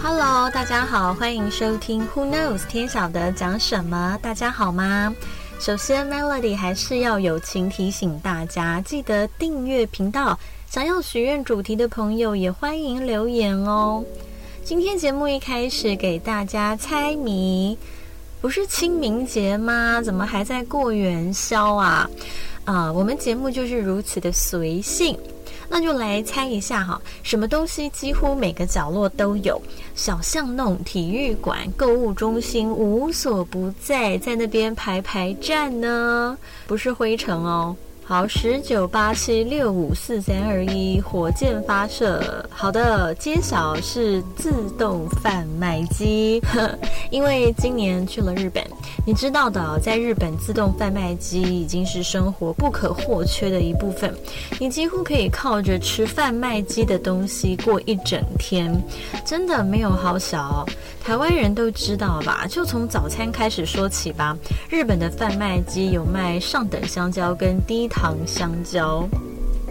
[0.00, 4.18] Hello，大家好，欢迎收听 Who Knows 天晓得讲什么？
[4.22, 5.14] 大家好吗？
[5.58, 10.38] 首先，Melody 还是要友情提醒大家，记得订阅频道。
[10.70, 14.04] 想要许愿主题的朋友，也欢迎留言哦。
[14.64, 17.76] 今天节目一开始给大家猜谜，
[18.40, 20.00] 不是清明节吗？
[20.00, 22.08] 怎么还在过元宵啊？
[22.64, 25.18] 啊，我们节目就是如此的随性。
[25.68, 29.60] 那就来猜一下哈，什么东西几乎每个角落都有？
[29.94, 36.36] 小巷弄、体育馆、购物中心无所不在，在那边排排站呢？
[36.66, 37.76] 不是灰尘哦。
[38.04, 42.48] 好，十九八七六五四三二一，火箭发射。
[42.48, 46.42] 好的，揭晓是自动贩卖机。
[47.12, 48.64] 因为今年去了日本，
[49.08, 54.14] 你知道的，在日本自动贩卖机已经是生活不可或缺的一部分。
[54.60, 58.70] 你几乎可以靠着吃贩卖机的东西过一整天，
[59.24, 60.62] 真的没有好小。
[61.02, 62.46] 台湾人都知道吧？
[62.50, 64.36] 就从早餐开始说起吧。
[64.68, 69.08] 日本的贩卖机有卖上等香蕉跟低糖香蕉。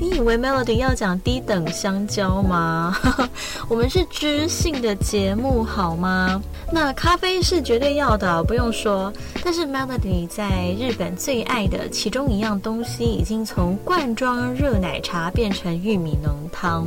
[0.00, 2.96] 你以为 Melody 要讲低等香蕉吗？
[3.68, 6.42] 我们是知性的节目好吗？
[6.72, 9.12] 那咖啡是绝对要的，不用说。
[9.44, 16.86] 但是 Melody 在日本最爱的其中一样东西，已经从罐装热奶茶变成玉米浓汤。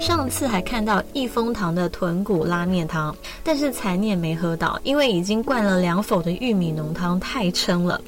[0.00, 3.14] 上次还看到益丰堂的豚骨拉面汤，
[3.44, 8.00] 但是残念没喝到，因为已经灌了两否的玉米浓汤，太撑了。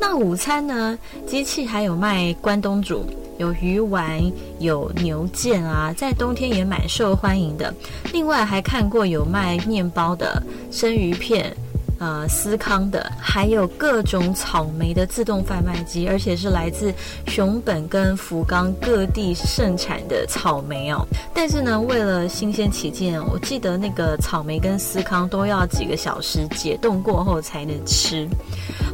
[0.00, 0.98] 那午餐呢？
[1.26, 3.04] 机器还有卖关东煮，
[3.38, 7.72] 有鱼丸，有牛腱啊，在冬天也蛮受欢迎的。
[8.12, 11.56] 另外还看过有卖面包的生鱼片。
[11.98, 16.94] 呃，思康的，还有各种草莓的自动贩卖机，而且是来自
[17.26, 21.04] 熊本跟福冈各地盛产的草莓哦。
[21.34, 28.28] 但是呢，为了新鲜起见，我记得那个草莓跟思康都要几个小时解冻过后才能吃。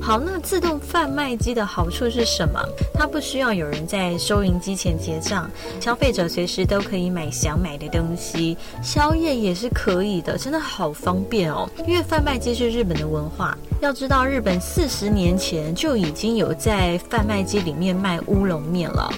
[0.01, 2.59] 好，那自动贩卖机的好处是什么？
[2.95, 11.69] 它不需要有人在收银机前结账，消费者随时都可以买想买的东西，宵夜也是可以的，真的好方便哦。
[11.87, 12.94] 因为贩卖机是日本。
[12.95, 19.13] 的文化，要知道日本四十年前就已经有在贩卖机里面卖乌龙面了。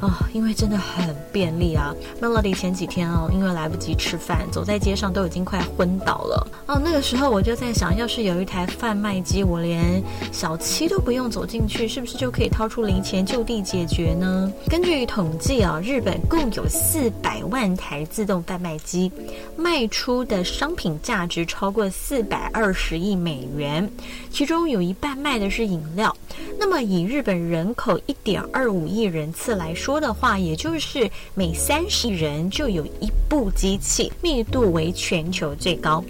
[0.00, 1.92] 啊，因为真的很便利啊
[2.22, 6.46] ！Melody 前几天哦，因为来不及吃饭，走在街上都已经快昏倒了。
[6.66, 10.00] 哦，那个时候我就在想，要是有一台贩卖机，我连
[10.30, 14.52] 小七都不用走进去，是不是就可以掏出零钱就地解决呢？
[14.68, 19.10] 根据统计啊，日本共有四百万台自动贩卖机，
[19.56, 23.90] 卖出的商品价值超过四百二十亿美元，
[24.30, 26.14] 其中有一半卖的是饮料。
[26.56, 36.04] 那么以日本人口一点二五亿人次来说，说的话，也就是每三十人就有一部机器，密度为全球最高。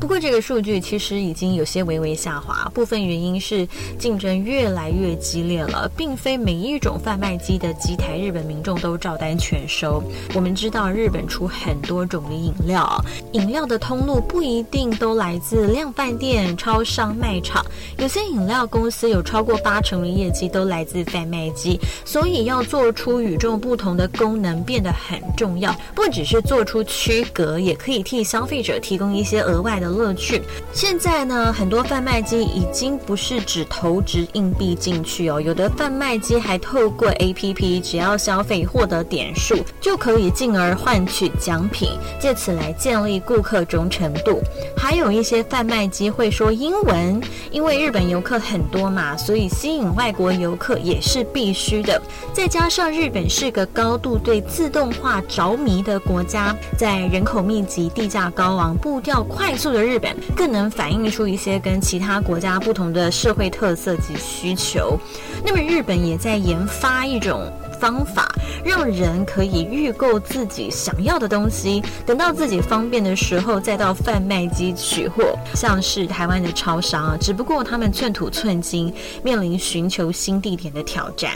[0.00, 3.66] 不过，这个数据其实已经有些微微下滑，部分原因是
[3.98, 10.02] 竞争越来越激烈了，并非每一种贩卖机的机台日本民众都照单全收。
[10.34, 17.64] 我们知道，日本出很多种的饮料，饮料的通路不一定都来自量贩店、超商卖场，
[17.96, 29.83] 有些饮料公司有超过八成的业绩都来自贩卖机，所以要做出与众不同的功能变得很重要，不只是做出区隔，也可以替消费者提供一些额外的。
[29.84, 30.40] 的乐趣。
[30.72, 44.40] 现在呢，很多贩卖机已经不是只投掷硬币进去哦，有的贩卖机还透过 APP，只要消费获得点数，就可以进而换取奖品，借此来建立顾客忠诚度。
[44.74, 52.00] 还有一些贩卖机会说英文，因为日本游客很多嘛，所以吸引外国游客也是必须的。
[52.32, 59.73] 再加上日本是个高度对自动化着迷的国家，在人口密集、地价高昂、步调快速。
[59.74, 64.98] 的日本更能反映出一些跟其他国家不同的社会特色及需求。
[65.44, 68.32] 那么，日本也在研发一种方法，
[68.64, 75.36] 让人可以预购自己想要的东西，等到自己方便的时候再到贩卖机取货。
[75.54, 78.92] 像是台湾的超商啊，只不过他们寸土寸金，
[79.22, 81.32] 面临寻求新地点的挑战。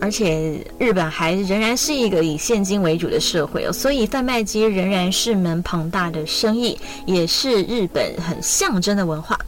[0.00, 9.38] 而且日本还仍然是一个以现金为主的社会哦，所以贩卖机仍然是门庞大的生意，也是日本很象征的文化。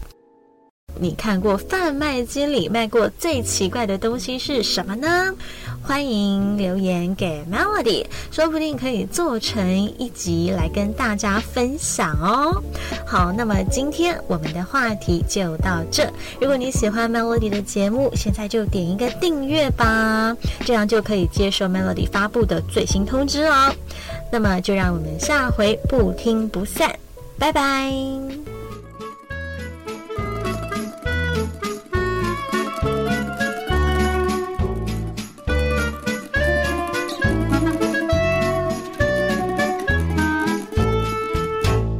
[1.01, 5.33] 你看过贩卖机里卖过最奇怪的东西是什么呢？
[5.81, 12.63] 欢迎留言给 Melody，说不定可以做成一集来跟大家分享哦。
[13.07, 16.07] 好，那么今天我们的话题就到这。
[16.41, 20.37] 如果你喜欢 Melody 的节目，现在就点一个订阅吧，
[20.67, 23.73] 这样就可以接受 Melody 发布的最新通知哦。
[24.31, 26.95] 那么就让我们下回不听不散。
[27.39, 28.58] 拜拜。